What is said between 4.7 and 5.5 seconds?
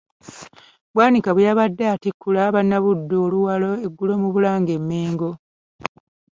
e Mmengo.